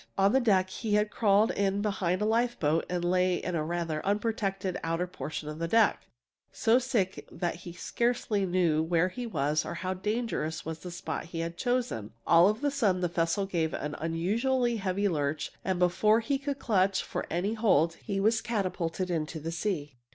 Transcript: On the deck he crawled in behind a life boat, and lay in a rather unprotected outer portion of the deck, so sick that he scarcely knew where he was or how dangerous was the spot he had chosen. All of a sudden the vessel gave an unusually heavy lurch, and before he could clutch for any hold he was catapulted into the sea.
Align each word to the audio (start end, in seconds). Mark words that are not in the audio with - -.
On 0.17 0.31
the 0.33 0.39
deck 0.39 0.71
he 0.71 1.05
crawled 1.05 1.51
in 1.51 1.83
behind 1.83 2.23
a 2.23 2.25
life 2.25 2.59
boat, 2.59 2.87
and 2.89 3.05
lay 3.05 3.35
in 3.35 3.53
a 3.53 3.63
rather 3.63 4.03
unprotected 4.03 4.79
outer 4.83 5.05
portion 5.05 5.47
of 5.47 5.59
the 5.59 5.67
deck, 5.67 6.07
so 6.51 6.79
sick 6.79 7.27
that 7.31 7.53
he 7.57 7.71
scarcely 7.73 8.43
knew 8.43 8.81
where 8.81 9.09
he 9.09 9.27
was 9.27 9.63
or 9.63 9.75
how 9.75 9.93
dangerous 9.93 10.65
was 10.65 10.79
the 10.79 10.89
spot 10.89 11.25
he 11.25 11.41
had 11.41 11.55
chosen. 11.55 12.13
All 12.25 12.49
of 12.49 12.63
a 12.63 12.71
sudden 12.71 13.01
the 13.01 13.07
vessel 13.09 13.45
gave 13.45 13.75
an 13.75 13.93
unusually 13.99 14.77
heavy 14.77 15.07
lurch, 15.07 15.51
and 15.63 15.77
before 15.77 16.19
he 16.19 16.39
could 16.39 16.57
clutch 16.57 17.03
for 17.03 17.27
any 17.29 17.53
hold 17.53 17.93
he 18.01 18.19
was 18.19 18.41
catapulted 18.41 19.11
into 19.11 19.39
the 19.39 19.51
sea. 19.51 19.97